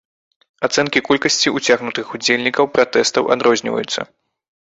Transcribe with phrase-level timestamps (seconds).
[0.67, 4.01] Ацэнкі колькасці уцягнутых удзельнікаў пратэстаў адрозніваюцца.